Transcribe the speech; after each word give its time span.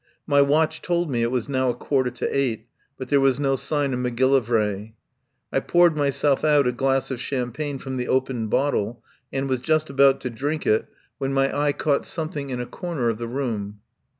My 0.25 0.41
watch 0.41 0.81
told 0.81 1.11
me 1.11 1.21
it 1.21 1.29
was 1.29 1.47
now 1.47 1.69
a 1.69 1.75
quarter 1.75 2.09
to 2.09 2.25
eight, 2.35 2.65
but 2.97 3.09
there 3.09 3.19
was 3.19 3.39
no 3.39 3.55
sign 3.55 3.93
of 3.93 3.99
Macgillivray. 3.99 4.93
I 5.51 5.59
poured 5.59 5.95
myself 5.95 6.43
out 6.43 6.65
a 6.65 6.71
glass 6.71 7.11
of 7.11 7.21
champagne 7.21 7.77
from 7.77 7.97
the 7.97 8.07
opened 8.07 8.49
bottle, 8.49 9.03
and 9.31 9.47
was 9.47 9.61
just 9.61 9.91
about 9.91 10.19
to 10.21 10.31
drink 10.31 10.65
it 10.65 10.87
when 11.19 11.33
my 11.33 11.55
eye 11.55 11.73
caught 11.73 12.07
something 12.07 12.49
in 12.49 12.59
a 12.59 12.65
corner 12.65 13.09
of 13.09 13.19
the 13.19 13.27
room. 13.27 13.81